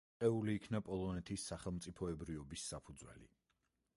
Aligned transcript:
შერყეული 0.11 0.53
იქნა 0.59 0.79
პოლონეთის 0.87 1.43
სახელმწიფოებრიობის 1.51 2.65
საფუძველი. 2.73 3.31